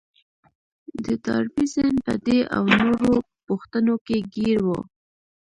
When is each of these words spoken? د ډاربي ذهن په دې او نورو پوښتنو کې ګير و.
د 1.03 1.05
ډاربي 1.23 1.65
ذهن 1.73 1.95
په 2.05 2.13
دې 2.25 2.39
او 2.55 2.63
نورو 2.79 3.13
پوښتنو 3.47 3.95
کې 4.05 4.17
ګير 4.33 4.59
و. 4.65 4.69